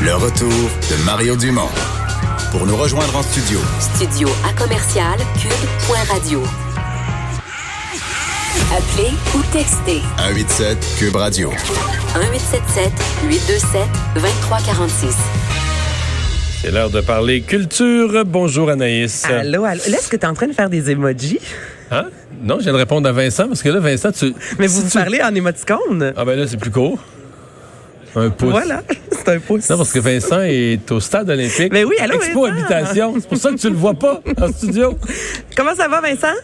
[0.00, 1.68] Le retour de Mario Dumont.
[2.52, 6.42] Pour nous rejoindre en studio, Studio à commercial cube.radio.
[8.70, 11.50] Appelez ou textez 187 Cube Radio.
[11.50, 12.92] 1877
[13.28, 13.80] 827
[14.14, 15.16] 2346.
[16.62, 18.24] C'est l'heure de parler culture.
[18.24, 19.24] Bonjour Anaïs.
[19.24, 19.80] Allô, allô.
[19.88, 21.40] Là, est-ce que tu es en train de faire des emojis?
[21.90, 22.06] Hein?
[22.42, 24.32] Non, je viens de répondre à Vincent parce que là, Vincent, tu.
[24.58, 26.12] Mais si vous parlez en émoticône?
[26.16, 26.98] Ah ben là, c'est plus court.
[28.18, 28.50] Un pouce.
[28.50, 28.82] Voilà,
[29.12, 29.68] c'est un pouce.
[29.70, 31.72] Non, parce que Vincent est au stade olympique.
[31.72, 32.58] Mais oui, allô, Expo Vincent?
[32.58, 33.14] Habitation.
[33.20, 34.98] C'est pour ça que tu le vois pas en studio.
[35.56, 36.34] Comment ça va, Vincent?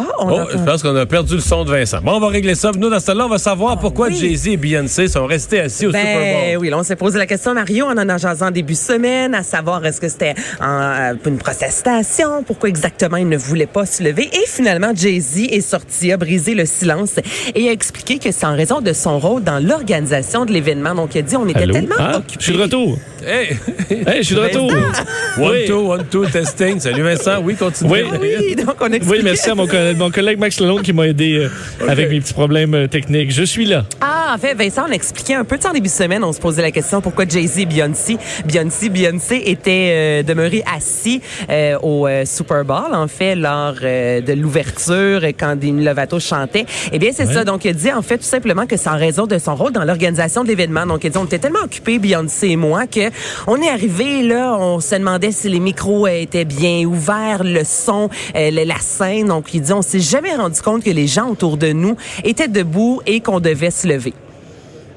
[0.00, 1.98] Ah, on Oh, je pense qu'on a perdu le son de Vincent.
[2.02, 2.70] Bon, on va régler ça.
[2.76, 4.14] Nous, dans ce là on va savoir pourquoi oui.
[4.16, 6.60] Jay-Z et Beyoncé sont restés assis au Super Ben Bowl.
[6.60, 8.78] oui, là, on s'est posé la question, Mario, on en a jasé en début de
[8.78, 13.86] semaine, à savoir est-ce que c'était euh, une protestation, pourquoi exactement il ne voulait pas
[13.86, 14.28] se lever.
[14.32, 17.16] Et finalement, Jay-Z est sorti, a brisé le silence
[17.54, 20.94] et a expliqué que c'est en raison de son rôle dans l'organisation de l'événement.
[20.94, 21.72] Donc, il a dit on était Allô?
[21.74, 22.34] tellement Ah, occupés.
[22.38, 22.98] je suis de retour.
[23.24, 23.56] Hey!
[23.90, 24.70] Hey, je suis de retour.
[24.72, 25.64] One, Oui.
[25.66, 26.78] two, one, two, testing.
[26.78, 27.40] Salut Vincent.
[27.42, 27.90] Oui, continue.
[27.90, 28.00] Oui.
[28.20, 29.10] Oui, donc on explique.
[29.10, 32.20] Oui, merci à mon, coll- mon collègue Max Lalonde qui m'a aidé euh, avec mes
[32.20, 33.32] petits problèmes euh, techniques.
[33.32, 33.84] Je suis là.
[34.00, 36.32] Ah, en fait, Vincent, on expliquait un peu tu sais, en début de semaine, on
[36.32, 41.76] se posait la question pourquoi Jay-Z et Beyoncé, Beyoncé, Beyoncé étaient euh, demeurés assis euh,
[41.82, 46.66] au euh, Super Bowl, en fait, lors euh, de l'ouverture, quand Demi Lovato chantait.
[46.92, 47.44] Eh bien, c'est ça.
[47.44, 49.84] Donc, il dit, en fait, tout simplement que c'est en raison de son rôle dans
[49.84, 50.86] l'organisation de l'événement.
[50.86, 53.07] Donc, il dit, on était tellement occupés, Beyoncé et moi, que
[53.46, 57.62] on est arrivé là, on se demandait si les micros euh, étaient bien ouverts, le
[57.64, 59.28] son, euh, la scène.
[59.28, 62.48] Donc, il dit, on s'est jamais rendu compte que les gens autour de nous étaient
[62.48, 64.14] debout et qu'on devait se lever.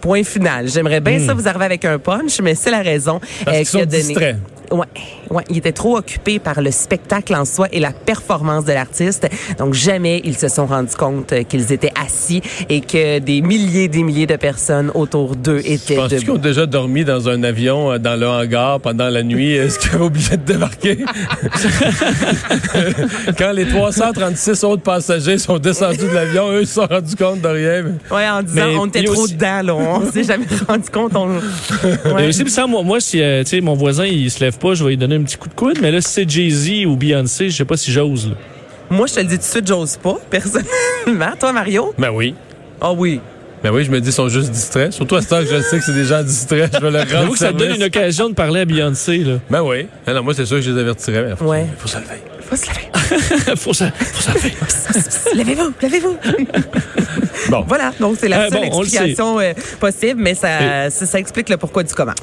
[0.00, 0.68] Point final.
[0.68, 3.44] J'aimerais bien ça vous arriver avec un punch, mais c'est la raison Hmm.
[3.44, 4.02] Parce euh, qu'ils a donné.
[4.02, 4.36] distraits.
[4.70, 4.86] Ouais,
[5.30, 9.28] ouais, il était trop occupé par le spectacle en soi et la performance de l'artiste.
[9.58, 13.88] Donc jamais ils se sont rendus compte euh, qu'ils étaient assis et que des milliers,
[13.88, 16.48] des milliers de personnes autour d'eux étaient Penses-tu qu'ils ont debout.
[16.48, 19.52] déjà dormi dans un avion euh, dans le hangar pendant la nuit?
[19.52, 20.98] Est-ce qu'ils avaient oublié de débarquer?
[23.38, 27.40] Quand les 336 autres passagers sont descendus de l'avion, eux, ils se sont rendus compte
[27.40, 27.82] de rien.
[27.82, 29.74] mais- Ouais, en disant Mais on était trop aussi- dedans, là.
[29.74, 31.14] On s'est jamais rendu compte.
[31.16, 31.28] On...
[32.16, 34.74] Mais aussi, ça, moi, moi, si euh, tu sais, mon voisin, il se lève pas,
[34.74, 35.78] je vais lui donner un petit coup de coude.
[35.80, 38.28] Mais là, si c'est Jay-Z ou Beyoncé, je sais pas si j'ose.
[38.30, 38.34] là.
[38.90, 41.32] Moi, je te le dis tout de suite, j'ose pas, personnellement.
[41.38, 41.94] Toi, Mario?
[41.98, 42.34] Ben oui.
[42.80, 43.20] Ah oui.
[43.62, 44.92] Ben oui, je me dis, ils sont juste distraits.
[44.92, 47.00] Surtout à ce temps que je sais que c'est des gens distraits, je vais leur
[47.02, 49.18] rendre J'avoue que ça te donne une occasion de parler à Beyoncé.
[49.18, 49.34] Là.
[49.50, 49.88] Ben oui.
[50.06, 51.24] Ah non, moi, c'est sûr que je les avertirais.
[51.30, 51.66] mais faut, Ouais.
[51.76, 52.22] faut se lever.
[52.48, 53.56] Faut se lever.
[53.56, 55.34] faut ça, faut ça faire.
[55.34, 56.16] Levez-vous, levez-vous.
[57.50, 57.64] Bon.
[57.66, 61.48] Voilà, donc c'est la Euh, seule bon, explication euh, possible, mais ça, ça, ça explique
[61.48, 62.14] le pourquoi du comment.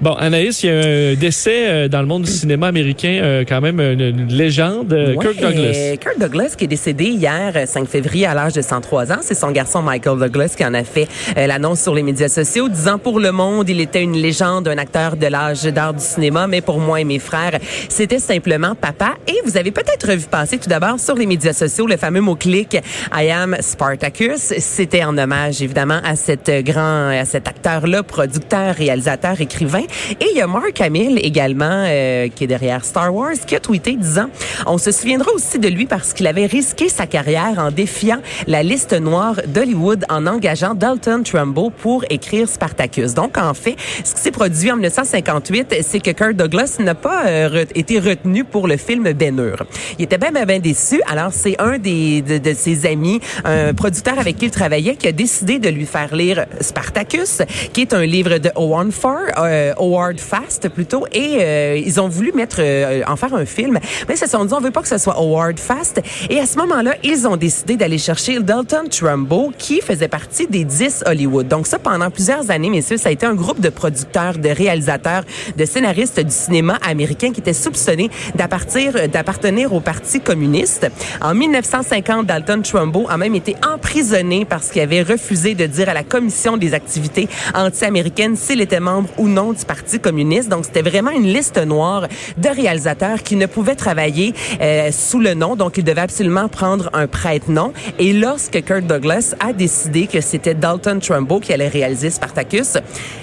[0.00, 3.44] Bon, Anaïs, il y a un décès euh, dans le monde du cinéma américain, euh,
[3.48, 5.96] quand même une, une légende, euh, Kirk Ouais, Douglas.
[6.00, 9.18] Kirk Douglas qui est décédé hier, euh, 5 février, à l'âge de 103 ans.
[9.22, 11.06] C'est son garçon Michael Douglas qui en a fait
[11.36, 15.16] l'annonce sur les médias sociaux, disant pour le monde, il était une légende, un acteur
[15.16, 19.14] de l'âge d'art du cinéma, mais pour moi et mes frères, c'était simplement papa.
[19.28, 22.76] Et vous avez peut-être vu passer tout d'abord sur les médias sociaux le fameux mot-clic
[23.14, 24.54] I am Spartacus.
[24.58, 29.83] C'était en hommage évidemment à cet grand, à cet acteur-là, producteur, réalisateur, écrivain.
[30.20, 33.60] Et il y a Mark Hamill également euh, qui est derrière Star Wars qui a
[33.60, 34.28] tweeté disant
[34.66, 38.62] on se souviendra aussi de lui parce qu'il avait risqué sa carrière en défiant la
[38.62, 43.14] liste noire d'Hollywood en engageant Dalton Trumbo pour écrire Spartacus.
[43.14, 47.26] Donc en fait, ce qui s'est produit en 1958, c'est que Kirk Douglas n'a pas
[47.26, 49.64] euh, été retenu pour le film Ben Hur.
[49.98, 51.00] Il était bien bien, bien déçu.
[51.06, 55.08] Alors c'est un des de, de ses amis, un producteur avec qui il travaillait, qui
[55.08, 59.73] a décidé de lui faire lire Spartacus, qui est un livre de Howard Far, euh,
[59.78, 63.78] Howard Fast plutôt, et euh, ils ont voulu mettre euh, en faire un film,
[64.08, 66.00] mais ils se sont dit on veut pas que ce soit Howard Fast,
[66.30, 70.64] et à ce moment-là ils ont décidé d'aller chercher Dalton Trumbo, qui faisait partie des
[70.64, 71.48] 10 Hollywood.
[71.48, 75.24] Donc ça pendant plusieurs années, messieurs, ça a été un groupe de producteurs, de réalisateurs,
[75.56, 80.86] de scénaristes du cinéma américain qui étaient soupçonnés d'appartir- d'appartenir au Parti communiste.
[81.20, 85.94] En 1950, Dalton Trumbo a même été emprisonné parce qu'il avait refusé de dire à
[85.94, 90.48] la commission des activités anti-américaines s'il était membre ou non du Parti communiste.
[90.48, 92.06] Donc, c'était vraiment une liste noire
[92.36, 95.56] de réalisateurs qui ne pouvaient travailler euh, sous le nom.
[95.56, 97.72] Donc, ils devaient absolument prendre un prête-nom.
[97.98, 102.78] Et lorsque Kirk Douglas a décidé que c'était Dalton Trumbo qui allait réaliser Spartacus,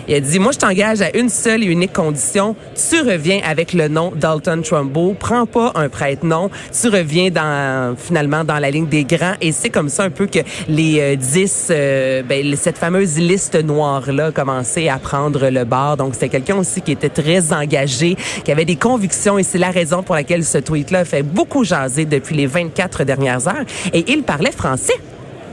[0.07, 2.55] il a dit, moi, je t'engage à une seule et unique condition.
[2.75, 5.15] Tu reviens avec le nom Dalton Trumbo.
[5.17, 6.49] Prends pas un prête-nom.
[6.79, 9.35] Tu reviens dans, finalement, dans la ligne des grands.
[9.41, 13.55] Et c'est comme ça un peu que les euh, 10, euh, ben, cette fameuse liste
[13.63, 15.97] noire-là a commencé à prendre le bar.
[15.97, 19.37] Donc, c'était quelqu'un aussi qui était très engagé, qui avait des convictions.
[19.37, 23.47] Et c'est la raison pour laquelle ce tweet-là fait beaucoup jaser depuis les 24 dernières
[23.47, 23.65] heures.
[23.93, 24.95] Et il parlait français.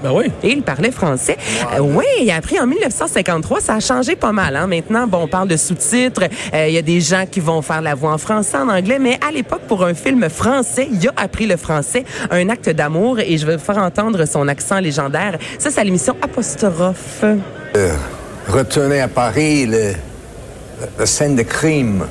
[0.02, 0.26] Ben oui.
[0.44, 1.36] Et il parlait français.
[1.74, 3.60] Euh, oui, il a appris en 1953.
[3.60, 4.54] Ça a changé pas mal.
[4.54, 4.66] Hein?
[4.68, 6.22] Maintenant, bon, on parle de sous-titres.
[6.54, 8.98] Euh, Il y a des gens qui vont faire la voix en français, en anglais.
[9.00, 12.04] Mais à l'époque, pour un film français, il a appris le français.
[12.30, 13.18] Un acte d'amour.
[13.18, 15.36] Et je vais vous faire entendre son accent légendaire.
[15.58, 17.24] Ça, c'est à l'émission Apostrophe.
[18.46, 19.94] retourner à Paris, le,
[20.98, 22.06] la scène de crime,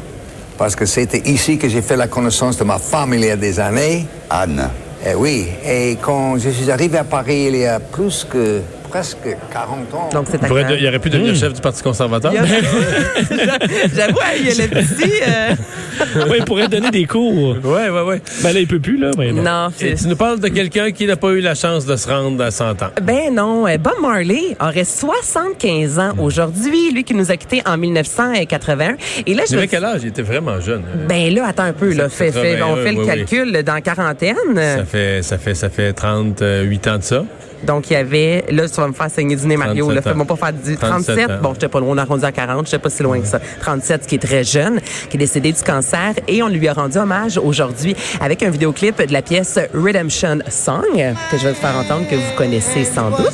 [0.58, 3.36] parce que c'était ici que j'ai fait la connaissance de ma femme il y a
[3.36, 4.06] des années.
[4.30, 4.70] Anne.
[5.06, 8.62] Eh oui, et quand je suis arrivé à Paris il y a plus que
[8.98, 10.10] presque 40 ans.
[10.12, 12.34] Donc, c'est Il, il aurait pu devenir chef du Parti conservateur.
[12.34, 12.40] Il
[13.96, 15.12] J'avoue, il y a le petit...
[15.28, 17.58] euh, oui, il pourrait donner des cours.
[17.64, 18.22] Ouais, ouais, ouais.
[18.42, 19.12] Ben là, il peut plus, là.
[19.18, 19.44] mais non.
[19.44, 20.04] Non, Et c'est...
[20.04, 22.50] tu nous parles de quelqu'un qui n'a pas eu la chance de se rendre à
[22.50, 22.90] 100 ans.
[23.04, 27.78] Ben non, euh, Bob Marley aurait 75 ans aujourd'hui, lui qui nous a quittés en
[27.78, 28.96] 1981.
[29.28, 30.02] Et là, je Il me quel âge?
[30.04, 30.84] Il était vraiment jeune.
[30.92, 31.06] hein.
[31.08, 33.06] Ben là, attends un peu, là, fait, fait, on 81, fait le oui, oui.
[33.08, 34.36] calcul là, dans quarantaine.
[34.56, 37.24] Ça fait, ça fait, ça fait 38 ans de ça.
[37.64, 40.02] Donc, il y avait, là, tu vas me faire saigner du nez, Mario, 37 là,
[40.12, 41.30] fais-moi pas faire du 37 37.
[41.30, 41.34] ans.
[41.42, 43.40] Bon, j'étais pas loin, on a rendu à 40, j'étais pas si loin que ça.
[43.62, 44.80] 37, qui est très jeune,
[45.10, 46.14] qui est décédé du cancer.
[46.28, 51.16] Et on lui a rendu hommage aujourd'hui avec un vidéoclip de la pièce Redemption Song,
[51.32, 53.28] que je vais vous faire entendre, que vous connaissez sans doute.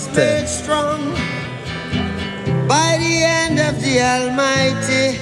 [0.44, 1.00] made strong
[2.68, 5.20] by the hand of the Almighty.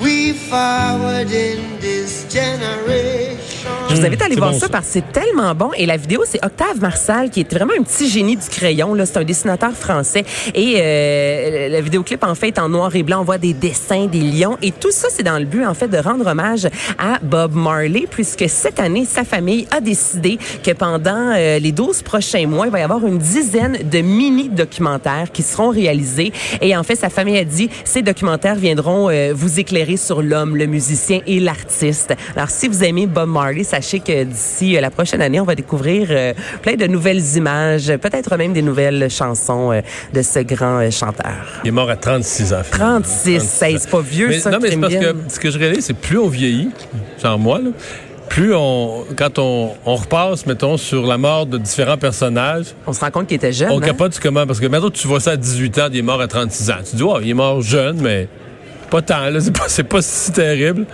[0.00, 3.21] We forward in this generation.
[3.92, 4.68] Je vous invite à aller voir bon, ça ça.
[4.70, 5.70] parce que c'est tellement bon.
[5.76, 8.94] Et la vidéo, c'est Octave Marsal qui est vraiment un petit génie du crayon.
[8.94, 10.24] Là, c'est un dessinateur français.
[10.54, 13.20] Et euh, le vidéoclip, en fait, est en noir et blanc.
[13.20, 14.56] On voit des dessins, des lions.
[14.62, 16.66] Et tout ça, c'est dans le but, en fait, de rendre hommage
[16.98, 22.02] à Bob Marley, puisque cette année, sa famille a décidé que pendant euh, les 12
[22.02, 26.32] prochains mois, il va y avoir une dizaine de mini-documentaires qui seront réalisés.
[26.62, 30.56] Et en fait, sa famille a dit, ces documentaires viendront euh, vous éclairer sur l'homme,
[30.56, 32.14] le musicien et l'artiste.
[32.36, 35.54] Alors, si vous aimez Bob Marley, sachez que d'ici euh, la prochaine année, on va
[35.54, 36.32] découvrir euh,
[36.62, 39.80] plein de nouvelles images, peut-être même des nouvelles chansons euh,
[40.12, 41.60] de ce grand chanteur.
[41.64, 42.62] Il est mort à 36 ans.
[42.62, 43.00] finalement.
[43.00, 45.58] 36, hey, c'est pas vieux, Mais, ça, non, mais c'est parce que ce que je
[45.58, 46.70] réalise, c'est plus on vieillit,
[47.20, 47.70] genre moi, là,
[48.28, 53.00] plus on, quand on, on repasse, mettons, sur la mort de différents personnages, On se
[53.00, 53.70] rend compte qu'il était jeune.
[53.72, 53.84] on hein?
[53.84, 54.46] capote du comment.
[54.46, 56.74] Parce que maintenant, tu vois ça à 18 ans, il est mort à 36 ans.
[56.88, 58.28] Tu dis, ouais, il est mort jeune, mais
[58.92, 59.40] pas tant, là.
[59.40, 60.84] C'est pas, c'est pas si terrible.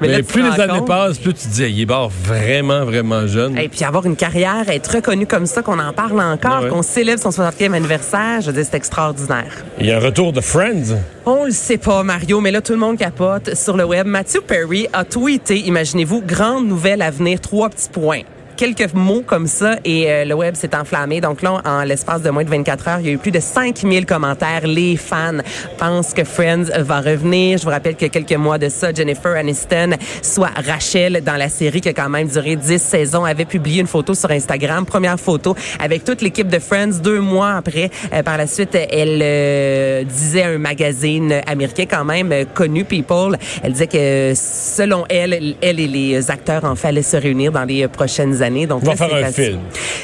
[0.00, 2.84] Mais là, plus les années compte- passent, plus tu te dis, il est mort vraiment,
[2.84, 3.58] vraiment jeune.
[3.58, 6.68] Et puis avoir une carrière, être reconnu comme ça, qu'on en parle encore, Ah ouais.
[6.70, 9.52] qu'on célèbre son 60e anniversaire, je veux dire, c'est extraordinaire.
[9.80, 10.96] Il y a un retour de Friends.
[11.26, 14.06] On le sait pas, Mario, mais là, tout le monde capote sur le web.
[14.06, 18.22] Matthew Perry a tweeté, imaginez-vous, grande nouvelle à venir, trois petits points.
[18.58, 21.20] Quelques mots comme ça et euh, le web s'est enflammé.
[21.20, 23.38] Donc là, en l'espace de moins de 24 heures, il y a eu plus de
[23.38, 24.66] 5000 commentaires.
[24.66, 25.38] Les fans
[25.78, 27.58] pensent que Friends va revenir.
[27.58, 29.90] Je vous rappelle que quelques mois de ça, Jennifer Aniston,
[30.22, 33.86] soit Rachel dans la série qui a quand même duré 10 saisons, avait publié une
[33.86, 34.84] photo sur Instagram.
[34.84, 36.98] Première photo avec toute l'équipe de Friends.
[37.00, 42.32] Deux mois après, euh, par la suite, elle euh, disait un magazine américain quand même
[42.32, 47.16] euh, connu, People, elle disait que selon elle, elle et les acteurs en fait se
[47.16, 48.47] réunir dans les prochaines années.
[48.66, 49.44] Donc On va faire un facile.
[49.44, 49.58] film.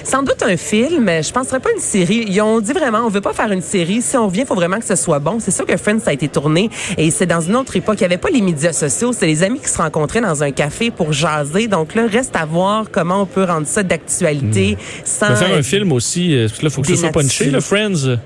[0.05, 1.09] Sans doute un film.
[1.23, 2.25] Je penserais pas une série.
[2.29, 4.03] Ils ont dit vraiment, on veut pas faire une série.
[4.03, 5.39] Si on revient, il faut vraiment que ce soit bon.
[5.41, 7.97] C'est sûr que Friends a été tourné et c'est dans une autre époque.
[7.99, 9.13] Il y avait pas les médias sociaux.
[9.13, 11.69] C'est les amis qui se rencontraient dans un café pour jaser.
[11.69, 15.27] Donc là, reste à voir comment on peut rendre ça d'actualité sans.
[15.27, 16.37] On va faire un film aussi.
[16.37, 18.07] euh, Parce que là, il faut que ce soit punché, le Friends.
[18.07, 18.17] euh,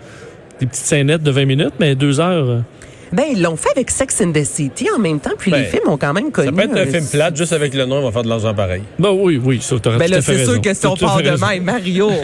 [0.61, 2.63] Des petites scénettes de 20 minutes, mais deux heures.
[3.13, 5.67] Ben, ils l'ont fait avec Sex and the City en même temps, puis Ben, les
[5.67, 6.49] films ont quand même connu.
[6.49, 8.29] Ça peut être un euh, film plate, juste avec le nom, on va faire de
[8.29, 8.83] l'argent pareil.
[8.99, 10.63] Ben oui, oui, ça, t'aurais Ben tout là, à fait c'est sûr raison.
[10.63, 12.11] que si on part de même, Mario.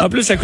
[0.00, 0.40] En plus, ça coûte